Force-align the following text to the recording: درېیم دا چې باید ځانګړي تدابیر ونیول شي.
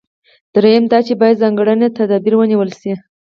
درېیم 0.53 0.85
دا 0.91 0.99
چې 1.07 1.13
باید 1.21 1.41
ځانګړي 1.41 1.87
تدابیر 1.97 2.33
ونیول 2.37 2.69
شي. 2.79 2.93